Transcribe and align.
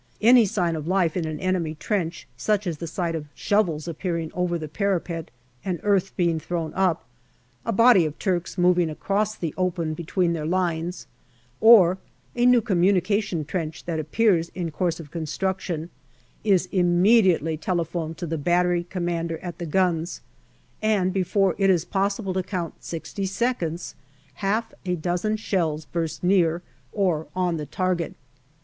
Any 0.21 0.45
sign 0.47 0.75
of 0.75 0.87
life 0.87 1.15
in 1.15 1.27
an 1.27 1.39
enemy 1.39 1.75
trench, 1.75 2.27
such 2.35 2.65
as 2.65 2.79
the 2.79 2.87
sight 2.87 3.13
of 3.13 3.27
shovels 3.35 3.87
appearing 3.87 4.31
over 4.33 4.57
the 4.57 4.67
parapet 4.67 5.29
and 5.63 5.79
earth 5.83 6.17
being 6.17 6.39
thrown 6.39 6.73
up, 6.73 7.05
a 7.67 7.71
body 7.71 8.03
of 8.07 8.17
Turks 8.17 8.57
moving 8.57 8.89
across 8.89 9.35
the 9.35 9.53
open 9.57 9.93
behind 9.93 10.35
their 10.35 10.47
lines, 10.47 11.05
or 11.59 11.99
a 12.35 12.47
new 12.47 12.61
communication 12.61 13.45
trench 13.45 13.85
that 13.85 13.99
appears 13.99 14.49
in 14.55 14.71
course 14.71 14.99
of 14.99 15.11
construction, 15.11 15.91
is 16.43 16.67
immedi 16.73 17.39
ately 17.39 17.59
telephoned 17.61 18.17
to 18.17 18.25
the 18.25 18.39
battery 18.39 18.85
commander 18.89 19.37
at 19.37 19.59
the 19.59 19.67
guns, 19.67 20.21
and 20.81 21.13
before 21.13 21.53
it 21.59 21.69
is 21.69 21.85
possible 21.85 22.33
to 22.33 22.41
count 22.41 22.83
sixty 22.83 23.27
seconds, 23.27 23.93
half 24.33 24.73
a 24.83 24.95
dozen 24.95 25.37
shells 25.37 25.85
burst 25.85 26.23
near 26.23 26.63
or 26.91 27.27
on 27.35 27.57
the 27.57 27.67
target. 27.67 28.15